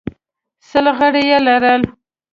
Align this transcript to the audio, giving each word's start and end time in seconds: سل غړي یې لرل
سل 0.69 0.85
غړي 0.97 1.23
یې 1.31 1.39
لرل 1.47 1.81